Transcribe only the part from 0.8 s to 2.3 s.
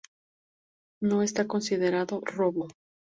no está considerado